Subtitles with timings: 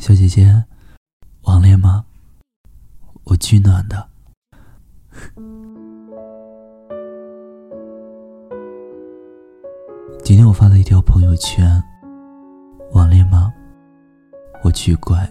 [0.00, 0.64] 小姐姐，
[1.42, 2.06] 网恋吗？
[3.24, 4.08] 我巨暖的。
[10.24, 11.82] 今天我发了一条朋友圈：
[12.92, 13.52] 网恋吗？
[14.62, 15.30] 我巨怪。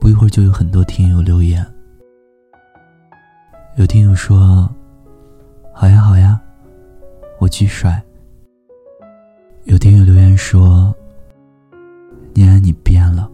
[0.00, 1.62] 不一会儿就有很多听友留言，
[3.76, 4.66] 有听友说
[5.74, 6.40] ：“好呀好呀，
[7.38, 8.02] 我巨帅。”
[9.64, 10.94] 有听友留言说
[12.36, 13.30] ：“念安你变了。”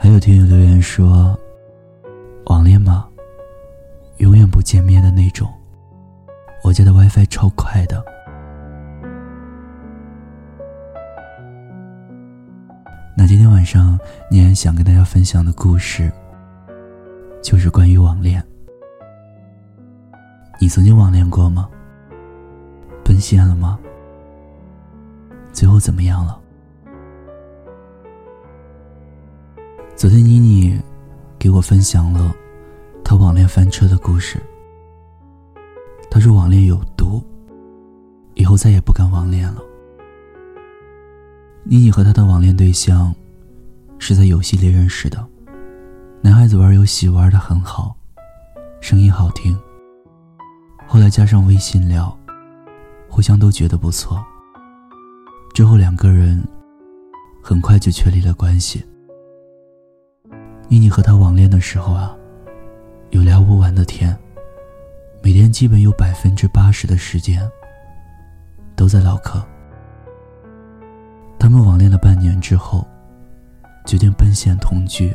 [0.00, 1.38] 还有听友留言说
[2.48, 3.06] ：“网恋吗？
[4.16, 5.46] 永远不见面的那种。”
[6.64, 8.02] 我家的 WiFi 超快的。
[13.14, 13.98] 那今天晚上，
[14.30, 16.10] 念安想跟大家分享的故事，
[17.42, 18.42] 就是关于网恋。
[20.58, 21.68] 你曾经网恋过吗？
[23.04, 23.78] 奔现了吗？
[25.52, 26.40] 最后怎么样了？
[30.00, 30.80] 昨天妮妮
[31.38, 32.34] 给我分享了
[33.04, 34.42] 她网恋翻车的故事。
[36.10, 37.22] 她说网恋有毒，
[38.32, 39.60] 以后再也不敢网恋了。
[41.64, 43.14] 妮妮和她的网恋对象
[43.98, 45.22] 是在游戏里认识的，
[46.22, 47.94] 男孩子玩游戏玩的很好，
[48.80, 49.54] 声音好听。
[50.86, 52.18] 后来加上微信聊，
[53.06, 54.24] 互相都觉得不错。
[55.52, 56.42] 之后两个人
[57.42, 58.82] 很快就确立了关系。
[60.72, 62.16] 妮妮和他网恋的时候啊，
[63.10, 64.16] 有聊不完的天，
[65.20, 67.42] 每天基本有百分之八十的时间
[68.76, 69.44] 都在唠嗑。
[71.40, 72.86] 他们网恋了半年之后，
[73.84, 75.12] 决定奔现同居。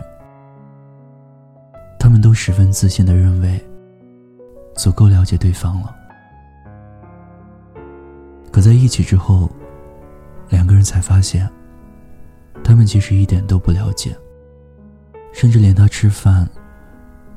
[1.97, 3.65] 他们都十分自信的认为，
[4.75, 5.95] 足够了解对方了。
[8.51, 9.49] 可在一起之后，
[10.49, 11.49] 两个人才发现，
[12.61, 14.13] 他们其实一点都不了解，
[15.35, 16.49] 甚至连他吃饭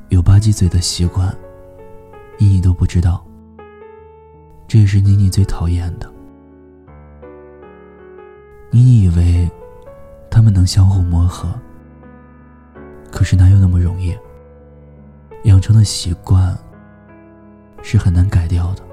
[0.07, 1.35] 有吧唧嘴的习惯，
[2.37, 3.21] 妮妮都不知道。
[4.69, 6.09] 这也是妮妮最讨厌的。
[8.71, 9.51] 妮妮以为
[10.31, 11.53] 他们能相互磨合，
[13.11, 14.17] 可是哪有那么容易？
[15.43, 16.57] 养成的习惯
[17.81, 18.83] 是很难改掉的。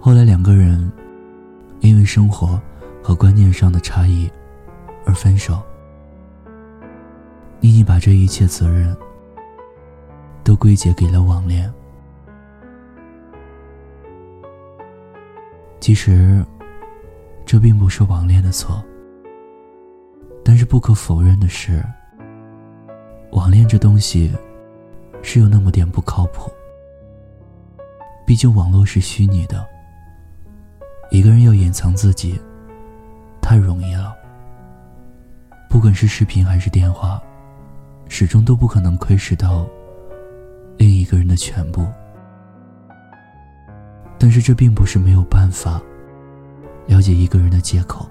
[0.00, 0.90] 后来两个人。
[1.82, 2.60] 因为生活
[3.02, 4.30] 和观念上的差异
[5.06, 5.62] 而分手，
[7.60, 8.96] 妮妮把这一切责任
[10.42, 11.70] 都归结给了网恋。
[15.78, 16.44] 其实，
[17.44, 18.82] 这并不是网恋的错，
[20.44, 21.84] 但是不可否认的是，
[23.32, 24.32] 网恋这东西
[25.22, 26.50] 是有那么点不靠谱。
[28.26, 29.66] 毕竟网络是虚拟的。
[31.10, 32.40] 一个人要隐藏自己，
[33.42, 34.14] 太容易了。
[35.68, 37.20] 不管是视频还是电话，
[38.10, 39.66] 始终都不可能窥视到
[40.76, 41.86] 另一个人的全部。
[44.18, 45.80] 但是这并不是没有办法
[46.86, 48.06] 了解一个人的借口。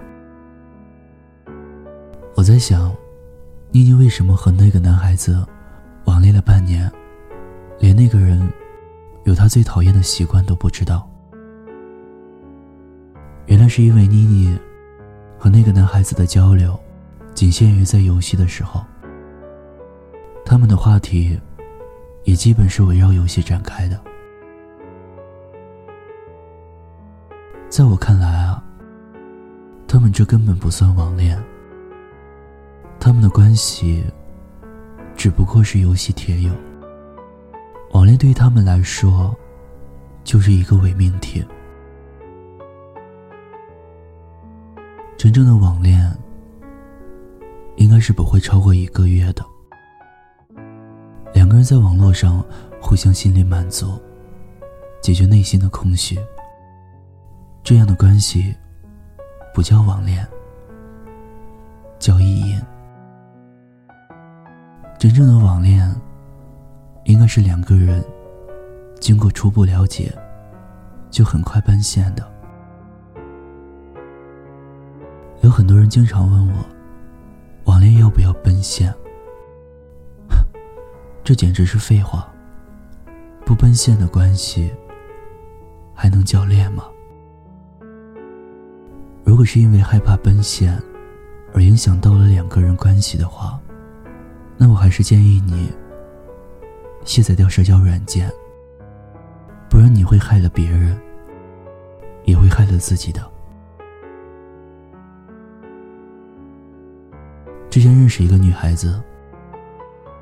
[2.34, 2.96] 我在想，
[3.72, 5.46] 妮妮为什么和那个男孩子
[6.06, 6.90] 网恋了半年，
[7.78, 8.42] 连那个人
[9.26, 11.08] 有他最讨厌的习惯都不知道？
[13.48, 14.58] 原来是因为妮妮
[15.38, 16.80] 和那个男孩子的交流，
[17.36, 18.81] 仅限于在游戏的时候。
[20.50, 21.40] 他们的话题
[22.24, 24.02] 也基本是围绕游戏展开的。
[27.70, 28.64] 在我看来啊，
[29.88, 31.40] 他们这根本不算网恋。
[33.00, 34.04] 他们的关系
[35.16, 36.52] 只不过是游戏铁友。
[37.92, 39.38] 网恋对于他们来说，
[40.24, 41.46] 就是一个伪命题。
[45.16, 46.12] 真正的网恋，
[47.76, 49.46] 应该是不会超过一个月的。
[51.50, 52.46] 两个人在网络上
[52.80, 54.00] 互相心理满足，
[55.02, 56.16] 解决内心的空虚。
[57.64, 58.56] 这样的关系，
[59.52, 60.24] 不叫网恋，
[61.98, 62.62] 叫意淫。
[65.00, 65.92] 真正的网恋，
[67.06, 68.06] 应该是两个人
[69.00, 70.16] 经过初步了解，
[71.10, 72.24] 就很快奔现的。
[75.42, 76.63] 有很多人经常问我，
[77.63, 78.94] 网恋要不要奔现？
[81.30, 82.28] 这简直是废话。
[83.46, 84.74] 不奔现的关系，
[85.94, 86.86] 还能叫恋吗？
[89.24, 90.81] 如果是因为害怕奔现，
[91.54, 93.60] 而影响到了两个人关系的话，
[94.58, 95.72] 那我还是建议你
[97.06, 98.28] 卸载掉社交软件，
[99.70, 101.00] 不然你会害了别人，
[102.26, 103.22] 也会害了自己的。
[107.70, 109.00] 之前认识一个女孩子，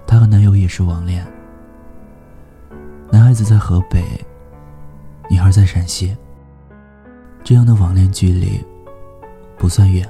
[0.07, 1.23] 她和男友也是网恋。
[3.11, 4.03] 男孩子在河北，
[5.29, 6.15] 女孩在陕西。
[7.43, 8.61] 这样的网恋距离
[9.57, 10.09] 不算远，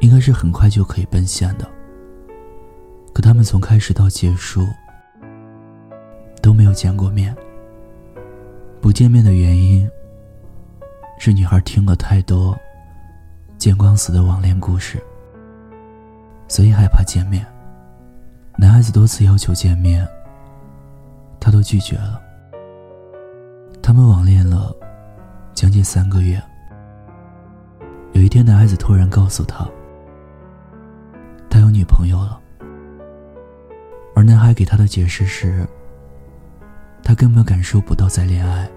[0.00, 1.68] 应该是很快就可以奔现的。
[3.12, 4.66] 可他们从开始到结束
[6.40, 7.36] 都没有见过面。
[8.80, 9.90] 不见面的原因
[11.18, 12.56] 是女孩听了太多
[13.58, 15.02] 见光死的网恋故事，
[16.46, 17.44] 所以害怕见面。
[18.60, 20.04] 男孩子多次要求见面，
[21.38, 22.20] 他都拒绝了。
[23.80, 24.74] 他们网恋了
[25.54, 26.42] 将近三个月。
[28.14, 29.64] 有一天，男孩子突然告诉他，
[31.48, 32.40] 他有女朋友了。
[34.12, 35.64] 而男孩给他的解释是，
[37.04, 38.68] 他根本感受不到在恋爱。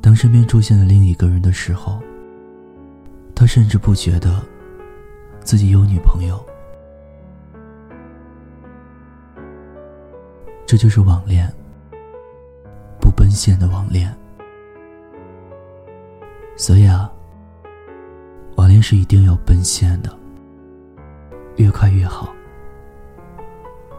[0.00, 2.02] 当身边出现了另一个人的时候，
[3.36, 4.44] 他甚至不觉得
[5.44, 6.44] 自己有女朋友。
[10.68, 11.50] 这就是网恋，
[13.00, 14.14] 不奔现的网恋。
[16.58, 17.10] 所以啊，
[18.56, 20.14] 网恋是一定要奔现的，
[21.56, 22.34] 越快越好。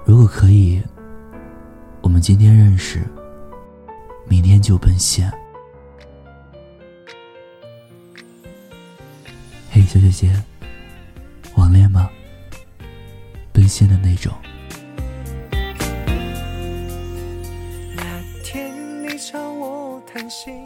[0.05, 0.79] 如果可以，
[2.03, 3.01] 我们今天认识，
[4.27, 5.27] 明天就奔现。
[9.71, 10.31] 嘿，小姐姐，
[11.55, 12.07] 网恋吗？
[13.51, 14.31] 奔现的那种。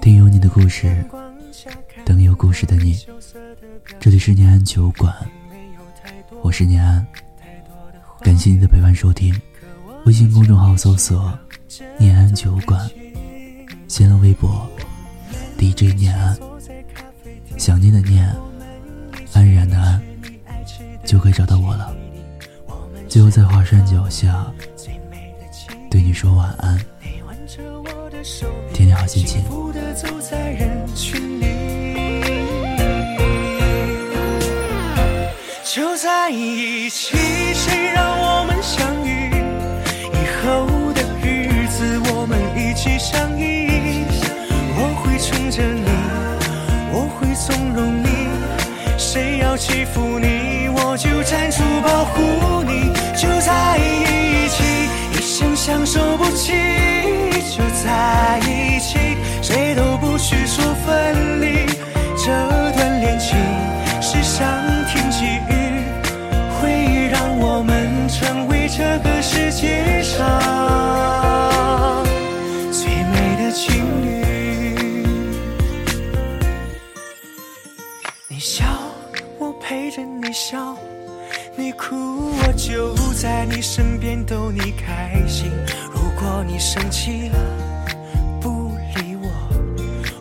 [0.01, 1.05] 听有你的故事，
[2.03, 2.97] 等有故事的你。
[4.00, 5.13] 这里是念安酒馆，
[6.41, 7.05] 我是念安，
[8.21, 9.39] 感谢你的陪伴收听。
[10.05, 11.38] 微信公众号搜索
[12.00, 12.89] “念安酒馆”，
[13.88, 14.67] 新浪微博
[15.57, 16.35] DJ 念安，
[17.57, 18.33] 想念的念。
[19.33, 20.01] 安然的安，
[21.05, 21.95] 就可以找到我了。
[23.07, 24.51] 最后在华山脚下，
[25.89, 26.79] 对你说晚安，
[28.73, 29.44] 天天好心情。
[35.63, 37.15] 就在一起，
[37.53, 39.29] 谁让我们相遇？
[40.13, 43.67] 以后的日子，我们一起相依。
[44.75, 45.85] 我会宠着你，
[46.91, 48.07] 我会纵容你。
[48.97, 52.91] 谁要欺负你，我就站出保护你。
[53.15, 54.63] 就在一起，
[55.13, 56.82] 一生相守不弃。
[57.63, 58.98] 就在一起，
[59.42, 61.65] 谁都不许说分离。
[62.18, 62.25] 这
[62.74, 63.38] 段恋情
[64.01, 64.45] 是上
[64.88, 65.86] 天给予，
[66.60, 70.19] 会让我们成为这个世界上
[72.69, 75.06] 最美的情侣。
[78.27, 78.65] 你笑。
[79.39, 80.75] 我陪着你笑，
[81.56, 85.50] 你哭，我就在你身边逗你开心。
[86.24, 87.40] 如果你生气了
[88.40, 89.28] 不理我，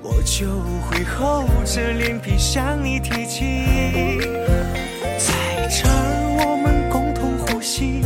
[0.03, 0.49] 我就
[0.81, 4.19] 会厚着脸皮向你提起。
[5.17, 8.01] 在这儿我们共同呼吸，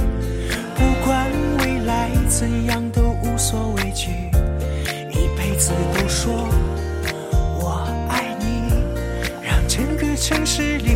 [0.74, 1.26] 不管
[1.60, 4.10] 未来怎样都无所畏惧，
[5.10, 6.46] 一辈子都说
[7.58, 8.74] 我爱你，
[9.42, 9.66] 让。
[9.66, 10.95] 整个城市里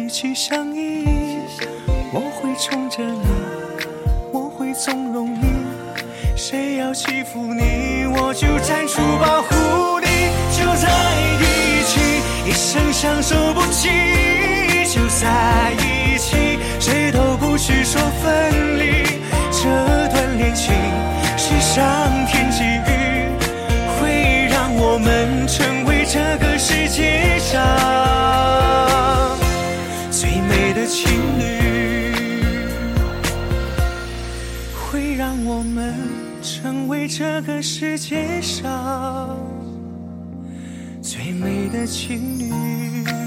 [0.00, 1.04] 一起相依。
[2.10, 3.20] 我会宠着你。
[4.32, 5.42] 我会纵容你，
[6.36, 10.06] 谁要欺负你，我就站出保护你。
[10.56, 10.88] 就在
[11.38, 12.00] 一起，
[12.48, 13.90] 一生相守不弃。
[14.86, 15.28] 就在
[37.08, 39.36] 这个世界上
[41.02, 43.19] 最美的情侣。